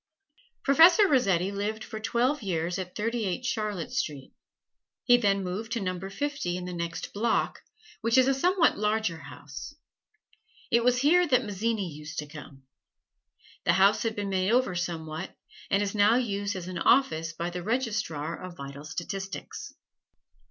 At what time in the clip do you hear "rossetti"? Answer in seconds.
1.07-1.51